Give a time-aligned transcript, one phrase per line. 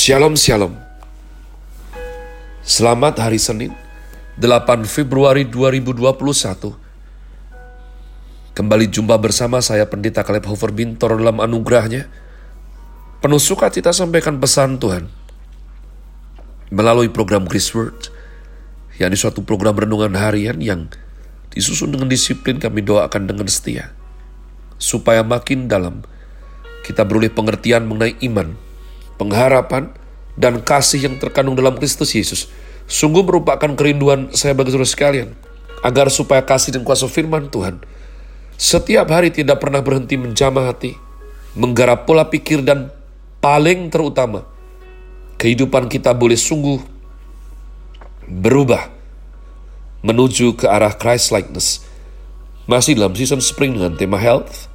[0.00, 0.80] Shalom Shalom.
[2.64, 3.76] Selamat hari Senin
[4.40, 6.72] 8 Februari 2021
[8.56, 12.08] Kembali jumpa bersama saya Pendeta Kaleb Hofer Bintor dalam anugerahnya.
[13.20, 15.04] Penuh sukacita sampaikan pesan Tuhan.
[16.72, 18.08] Melalui program Grace Word
[18.96, 20.88] yakni suatu program renungan harian yang
[21.52, 23.92] disusun dengan disiplin kami doakan dengan setia.
[24.80, 26.08] Supaya makin dalam
[26.88, 28.69] kita beroleh pengertian mengenai iman
[29.20, 29.92] pengharapan,
[30.40, 32.48] dan kasih yang terkandung dalam Kristus Yesus
[32.88, 35.28] sungguh merupakan kerinduan saya bagi saudara sekalian,
[35.84, 37.84] agar supaya kasih dan kuasa firman Tuhan
[38.60, 40.92] setiap hari tidak pernah berhenti menjamah hati,
[41.56, 42.92] menggarap pola pikir dan
[43.40, 44.44] paling terutama,
[45.40, 46.76] kehidupan kita boleh sungguh
[48.28, 48.92] berubah
[50.04, 51.84] menuju ke arah Christ likeness.
[52.68, 54.69] Masih dalam season spring dengan tema health,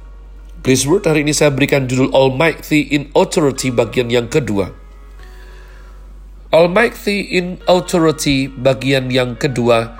[0.64, 4.72] Grace Word hari ini saya berikan judul Almighty in Authority bagian yang kedua.
[6.54, 9.92] Almighty in Authority bagian yang kedua,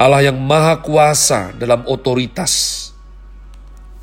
[0.00, 2.90] Allah yang maha kuasa dalam otoritas,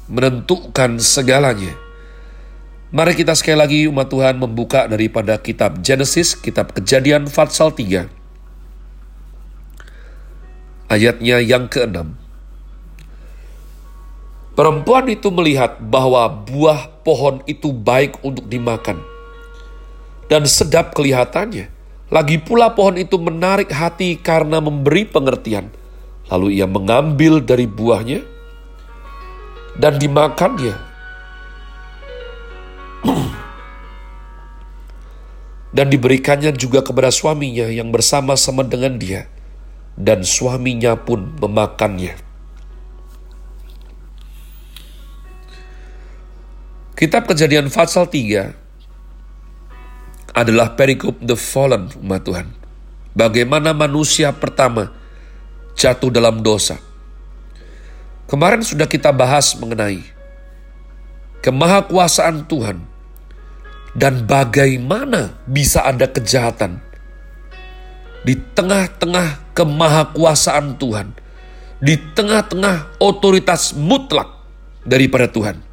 [0.07, 1.75] menentukan segalanya.
[2.95, 8.07] Mari kita sekali lagi umat Tuhan membuka daripada kitab Genesis, kitab kejadian Fatsal 3.
[10.91, 12.20] Ayatnya yang keenam.
[14.61, 19.01] Perempuan itu melihat bahwa buah pohon itu baik untuk dimakan
[20.29, 21.65] dan sedap kelihatannya.
[22.13, 25.73] Lagi pula pohon itu menarik hati karena memberi pengertian.
[26.29, 28.21] Lalu ia mengambil dari buahnya
[29.81, 30.77] dan dimakannya.
[35.81, 39.25] dan diberikannya juga kepada suaminya yang bersama-sama dengan dia.
[39.97, 42.30] Dan suaminya pun memakannya.
[47.01, 48.53] Kitab Kejadian Fatsal 3
[50.37, 52.45] adalah perikop The Fallen umat Tuhan.
[53.17, 54.93] Bagaimana manusia pertama
[55.73, 56.77] jatuh dalam dosa.
[58.29, 60.05] Kemarin sudah kita bahas mengenai
[61.41, 62.85] kemahakuasaan Tuhan
[63.97, 66.85] dan bagaimana bisa ada kejahatan
[68.21, 71.17] di tengah-tengah kemahakuasaan Tuhan,
[71.81, 74.29] di tengah-tengah otoritas mutlak
[74.85, 75.70] daripada Tuhan.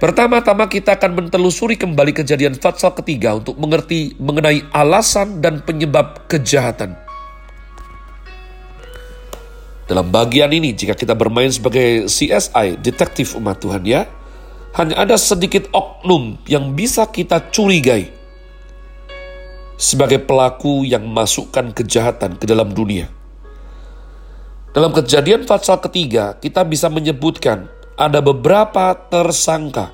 [0.00, 6.96] Pertama-tama kita akan mentelusuri kembali kejadian Fatsal ketiga untuk mengerti mengenai alasan dan penyebab kejahatan.
[9.84, 14.08] Dalam bagian ini, jika kita bermain sebagai CSI, detektif umat Tuhan ya,
[14.80, 18.08] hanya ada sedikit oknum yang bisa kita curigai
[19.76, 23.12] sebagai pelaku yang masukkan kejahatan ke dalam dunia.
[24.72, 27.68] Dalam kejadian Fatsal ketiga, kita bisa menyebutkan
[28.00, 29.92] ada beberapa tersangka.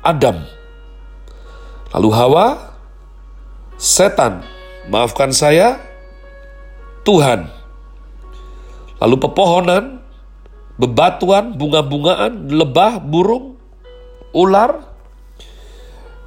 [0.00, 0.42] Adam,
[1.92, 2.46] lalu Hawa,
[3.76, 4.42] setan,
[4.88, 5.76] maafkan saya,
[7.04, 7.46] Tuhan.
[8.98, 10.02] Lalu pepohonan,
[10.80, 13.60] bebatuan, bunga-bungaan, lebah, burung,
[14.32, 14.88] ular.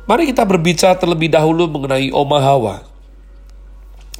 [0.05, 2.75] Mari kita berbicara terlebih dahulu mengenai Oma Hawa.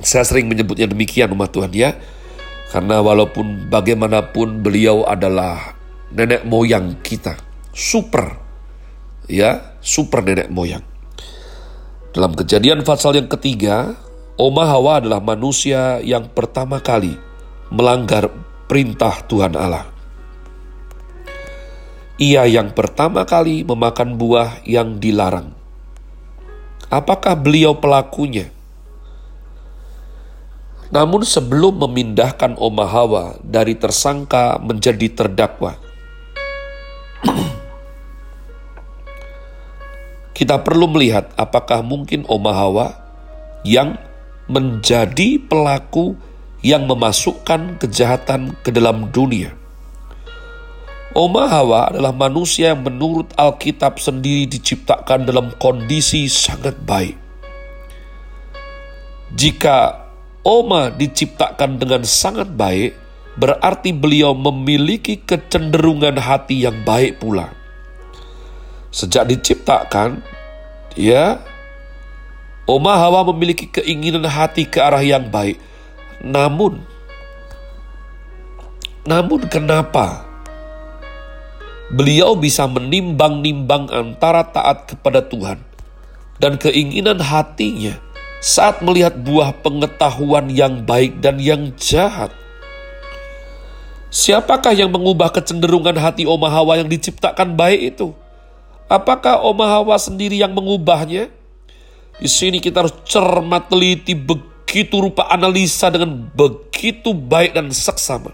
[0.01, 1.95] Saya sering menyebutnya demikian umat Tuhan ya.
[2.73, 5.74] Karena walaupun bagaimanapun beliau adalah
[6.15, 7.35] nenek moyang kita.
[7.75, 8.39] Super.
[9.27, 10.81] Ya, super nenek moyang.
[12.15, 13.99] Dalam kejadian pasal yang ketiga,
[14.39, 17.19] Oma Hawa adalah manusia yang pertama kali
[17.67, 18.31] melanggar
[18.71, 19.91] perintah Tuhan Allah.
[22.15, 25.51] Ia yang pertama kali memakan buah yang dilarang.
[26.87, 28.55] Apakah beliau pelakunya?
[30.95, 35.75] Namun sebelum memindahkan Oma Hawa dari tersangka menjadi terdakwa,
[40.35, 42.87] kita perlu melihat apakah mungkin Oma Hawa
[43.63, 43.95] yang
[44.51, 46.19] menjadi pelaku
[46.59, 49.55] yang memasukkan kejahatan ke dalam dunia.
[51.15, 57.15] Oma Hawa adalah manusia yang menurut Alkitab sendiri diciptakan dalam kondisi sangat baik.
[59.31, 60.03] Jika
[60.43, 63.04] Oma diciptakan dengan sangat baik,
[63.35, 67.51] berarti beliau memiliki kecenderungan hati yang baik pula.
[68.95, 70.23] Sejak diciptakan,
[70.95, 71.43] ya,
[72.65, 75.59] Oma Hawa memiliki keinginan hati ke arah yang baik.
[76.23, 76.79] Namun,
[79.05, 80.25] namun kenapa
[81.93, 85.61] beliau bisa menimbang-nimbang antara taat kepada Tuhan
[86.41, 87.99] dan keinginan hatinya
[88.41, 92.33] saat melihat buah pengetahuan yang baik dan yang jahat?
[94.15, 98.15] Siapakah yang mengubah kecenderungan hati Oma Hawa yang diciptakan baik itu?
[98.87, 101.27] Apakah Oma Hawa sendiri yang mengubahnya?
[102.15, 108.31] Di sini kita harus cermat teliti begitu rupa analisa dengan begitu baik dan seksama.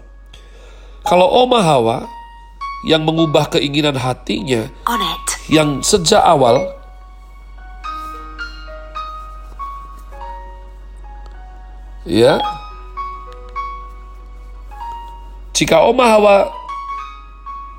[1.02, 2.06] Kalau Oma Hawa
[2.86, 4.70] yang mengubah keinginan hatinya
[5.50, 6.62] yang sejak awal
[12.06, 12.38] ya
[15.52, 16.36] jika Oma Hawa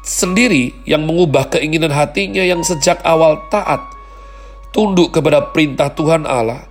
[0.06, 3.81] sendiri yang mengubah keinginan hatinya yang sejak awal taat
[4.75, 6.66] tunduk kepada perintah Tuhan Allah,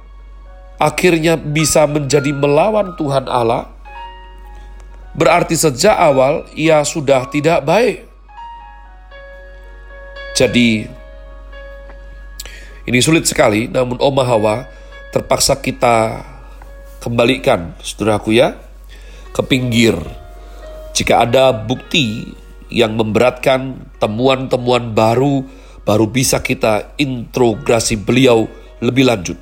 [0.78, 3.70] akhirnya bisa menjadi melawan Tuhan Allah,
[5.14, 8.06] berarti sejak awal ia sudah tidak baik.
[10.32, 10.86] Jadi,
[12.88, 14.66] ini sulit sekali, namun Oma Hawa
[15.12, 16.24] terpaksa kita
[16.98, 18.56] kembalikan, saudaraku ya,
[19.30, 20.21] ke pinggir.
[21.02, 22.30] Jika ada bukti
[22.70, 25.42] yang memberatkan temuan-temuan baru
[25.82, 28.46] baru bisa kita introgasi beliau
[28.78, 29.34] lebih lanjut.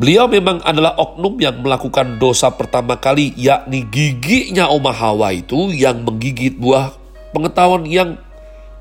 [0.00, 6.08] Beliau memang adalah oknum yang melakukan dosa pertama kali, yakni giginya Oma Hawa itu yang
[6.08, 6.96] menggigit buah
[7.36, 8.16] pengetahuan yang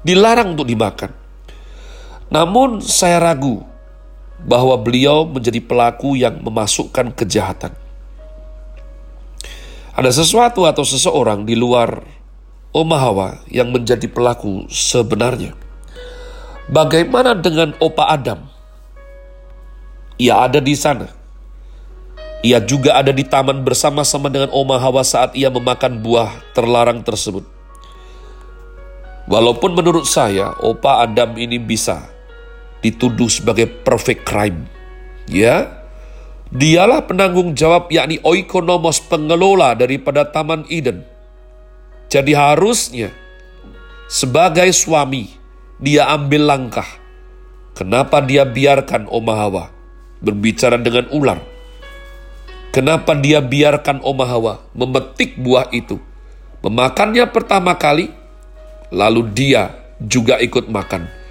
[0.07, 1.11] dilarang untuk dimakan.
[2.31, 3.67] Namun saya ragu
[4.47, 7.82] bahwa beliau menjadi pelaku yang memasukkan kejahatan.
[9.93, 12.01] Ada sesuatu atau seseorang di luar
[12.73, 15.53] Oma Hawa yang menjadi pelaku sebenarnya.
[16.65, 18.41] Bagaimana dengan Opa Adam?
[20.17, 21.05] Ia ada di sana.
[22.41, 27.45] Ia juga ada di taman bersama-sama dengan Oma Hawa saat ia memakan buah terlarang tersebut.
[29.29, 32.09] Walaupun menurut saya, Opa Adam ini bisa
[32.81, 34.65] dituduh sebagai perfect crime.
[35.29, 35.82] Ya,
[36.53, 41.01] dialah penanggung jawab yakni oikonomos pengelola daripada Taman Eden.
[42.13, 43.09] Jadi harusnya
[44.05, 45.33] sebagai suami,
[45.81, 46.85] dia ambil langkah.
[47.73, 49.65] Kenapa dia biarkan Oma Hawa
[50.21, 51.41] berbicara dengan ular?
[52.69, 55.97] Kenapa dia biarkan Oma Hawa memetik buah itu?
[56.61, 58.13] Memakannya pertama kali,
[58.93, 61.22] lalu dia juga ikut makan.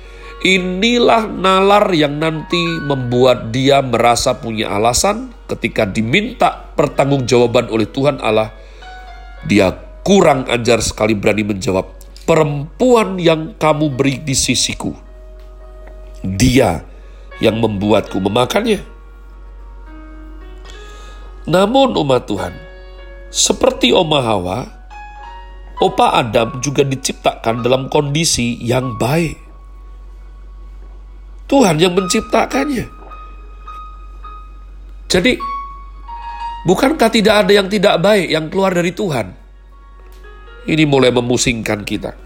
[0.42, 8.50] Inilah nalar yang nanti membuat dia merasa punya alasan ketika diminta pertanggungjawaban oleh Tuhan Allah.
[9.46, 9.70] Dia
[10.02, 11.86] kurang ajar sekali berani menjawab,
[12.26, 14.90] perempuan yang kamu beri di sisiku.
[16.26, 16.82] Dia
[17.38, 18.82] yang membuatku memakannya.
[21.46, 22.54] Namun umat Tuhan,
[23.30, 24.58] seperti Oma Hawa,
[25.78, 29.51] Opa Adam juga diciptakan dalam kondisi yang baik.
[31.52, 32.88] Tuhan yang menciptakannya.
[35.12, 35.36] Jadi,
[36.64, 39.36] bukankah tidak ada yang tidak baik yang keluar dari Tuhan?
[40.64, 42.16] Ini mulai memusingkan kita.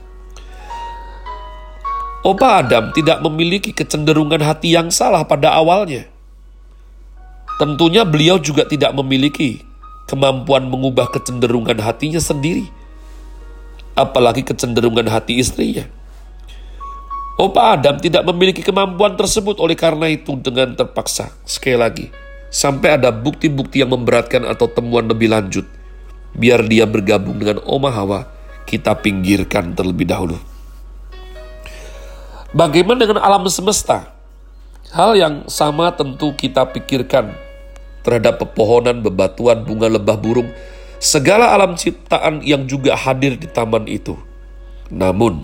[2.22, 6.06] Opa Adam tidak memiliki kecenderungan hati yang salah pada awalnya.
[7.58, 9.66] Tentunya beliau juga tidak memiliki
[10.06, 12.70] kemampuan mengubah kecenderungan hatinya sendiri.
[13.98, 15.95] Apalagi kecenderungan hati istrinya.
[17.36, 21.36] Opa Adam tidak memiliki kemampuan tersebut oleh karena itu dengan terpaksa.
[21.44, 22.06] Sekali lagi,
[22.48, 25.68] sampai ada bukti-bukti yang memberatkan atau temuan lebih lanjut
[26.36, 28.28] biar dia bergabung dengan Oma Hawa,
[28.68, 30.36] kita pinggirkan terlebih dahulu.
[32.52, 34.12] Bagaimana dengan alam semesta?
[34.92, 37.34] Hal yang sama tentu kita pikirkan
[38.06, 40.46] terhadap pepohonan, bebatuan, bunga lebah burung,
[41.02, 44.14] segala alam ciptaan yang juga hadir di taman itu.
[44.88, 45.42] Namun,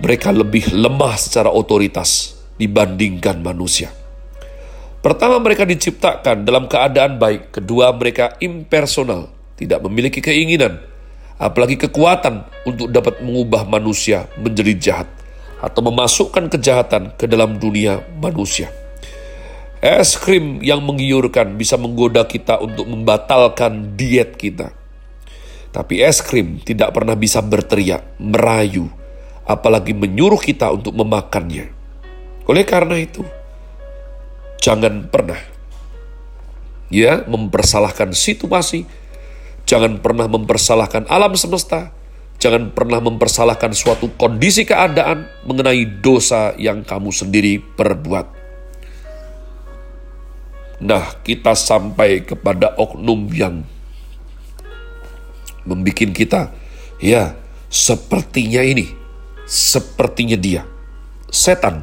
[0.00, 3.92] mereka lebih lemah secara otoritas dibandingkan manusia.
[5.00, 7.56] Pertama, mereka diciptakan dalam keadaan baik.
[7.56, 10.76] Kedua, mereka impersonal, tidak memiliki keinginan,
[11.40, 15.08] apalagi kekuatan untuk dapat mengubah manusia menjadi jahat
[15.60, 18.68] atau memasukkan kejahatan ke dalam dunia manusia.
[19.80, 24.76] Es krim yang menggiurkan bisa menggoda kita untuk membatalkan diet kita.
[25.72, 28.92] Tapi es krim tidak pernah bisa berteriak, merayu,
[29.48, 31.72] apalagi menyuruh kita untuk memakannya.
[32.48, 33.22] Oleh karena itu,
[34.60, 35.40] Jangan pernah
[36.92, 38.84] ya mempersalahkan situasi,
[39.64, 41.96] jangan pernah mempersalahkan alam semesta,
[42.36, 48.36] jangan pernah mempersalahkan suatu kondisi keadaan mengenai dosa yang kamu sendiri perbuat.
[50.84, 53.64] Nah, kita sampai kepada oknum yang
[55.64, 56.52] membuat kita,
[57.00, 57.32] ya,
[57.72, 58.92] sepertinya ini,
[59.50, 60.62] sepertinya dia,
[61.26, 61.82] setan.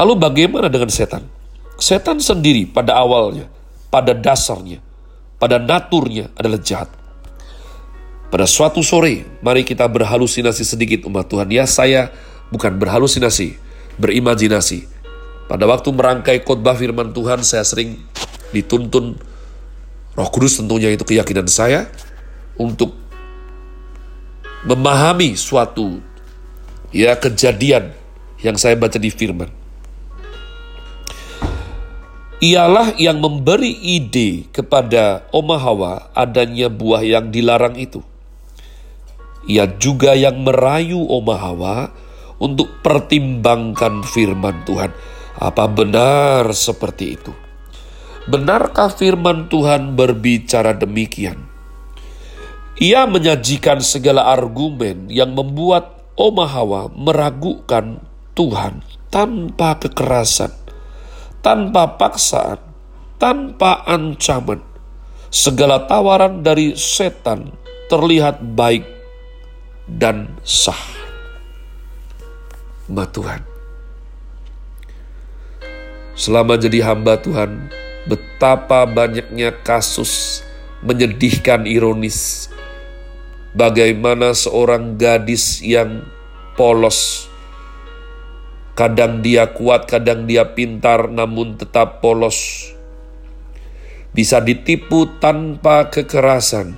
[0.00, 1.28] Lalu bagaimana dengan setan?
[1.76, 3.52] Setan sendiri pada awalnya,
[3.92, 4.80] pada dasarnya,
[5.36, 6.88] pada naturnya adalah jahat.
[8.32, 11.52] Pada suatu sore, mari kita berhalusinasi sedikit umat Tuhan.
[11.52, 12.08] Ya saya
[12.48, 13.60] bukan berhalusinasi,
[14.00, 14.88] berimajinasi.
[15.46, 18.00] Pada waktu merangkai khotbah firman Tuhan, saya sering
[18.50, 19.14] dituntun
[20.16, 21.86] Roh Kudus tentunya itu keyakinan saya
[22.56, 22.96] untuk
[24.64, 26.00] memahami suatu
[26.96, 27.92] ya kejadian
[28.40, 29.52] yang saya baca di firman.
[32.40, 38.00] Ialah yang memberi ide kepada Oma Hawa adanya buah yang dilarang itu.
[39.48, 41.76] Ia juga yang merayu Oma Hawa
[42.40, 44.92] untuk pertimbangkan firman Tuhan
[45.36, 47.32] apa benar seperti itu?
[48.28, 51.40] Benarkah firman Tuhan berbicara demikian?
[52.76, 58.00] Ia menyajikan segala argumen yang membuat Oma Hawa meragukan
[58.32, 58.80] Tuhan
[59.12, 60.52] tanpa kekerasan,
[61.44, 62.60] tanpa paksaan,
[63.20, 64.64] tanpa ancaman.
[65.28, 67.52] Segala tawaran dari setan
[67.92, 68.88] terlihat baik
[69.84, 70.80] dan sah.
[72.88, 73.44] Ma Tuhan,
[76.16, 77.68] Selama jadi hamba Tuhan,
[78.08, 80.40] betapa banyaknya kasus
[80.80, 82.48] menyedihkan ironis.
[83.56, 86.04] Bagaimana seorang gadis yang
[86.60, 87.24] polos,
[88.76, 92.68] kadang dia kuat, kadang dia pintar, namun tetap polos,
[94.12, 96.76] bisa ditipu tanpa kekerasan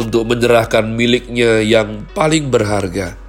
[0.00, 3.20] untuk menyerahkan miliknya yang paling berharga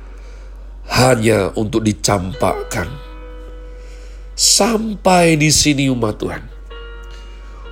[0.87, 2.87] hanya untuk dicampakkan
[4.37, 6.45] Sampai di sini umat Tuhan.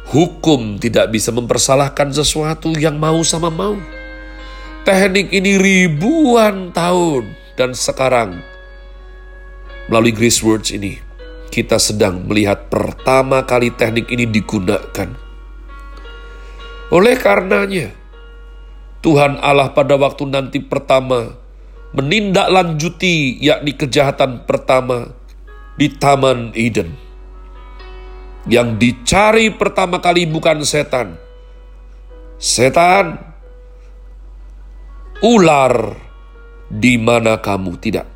[0.10, 3.78] Hukum tidak bisa mempersalahkan sesuatu yang mau sama mau.
[4.86, 8.46] Teknik ini ribuan tahun dan sekarang
[9.90, 11.02] melalui Grace Words ini
[11.50, 15.10] kita sedang melihat pertama kali teknik ini digunakan.
[16.94, 17.98] Oleh karenanya,
[19.02, 21.34] Tuhan Allah pada waktu nanti pertama
[21.98, 25.18] menindaklanjuti yakni kejahatan pertama
[25.82, 26.94] di Taman Eden.
[28.46, 31.18] Yang dicari pertama kali bukan setan.
[32.38, 33.35] Setan,
[35.24, 35.96] ular,
[36.68, 38.08] di mana kamu tidak.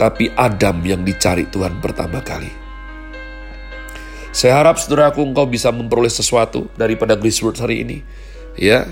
[0.00, 2.48] Tapi Adam yang dicari Tuhan pertama kali.
[4.32, 7.98] Saya harap saudaraku engkau bisa memperoleh sesuatu daripada Grace Word hari ini.
[8.56, 8.88] Ya,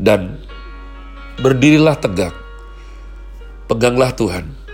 [0.00, 0.40] dan
[1.40, 2.32] berdirilah tegak.
[3.66, 4.66] Peganglah Tuhan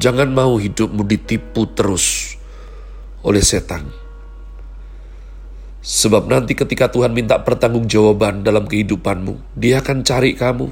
[0.00, 2.36] Jangan mau hidupmu ditipu terus
[3.20, 3.84] oleh setan.
[5.82, 10.70] Sebab nanti ketika Tuhan minta pertanggungjawaban dalam kehidupanmu, dia akan cari kamu.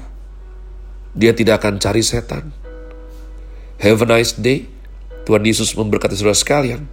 [1.11, 2.55] Dia tidak akan cari setan.
[3.83, 4.71] Have a nice day.
[5.27, 6.87] Tuhan Yesus memberkati saudara sekalian.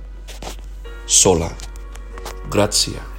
[1.07, 1.55] Sola.
[2.51, 3.18] Grazie.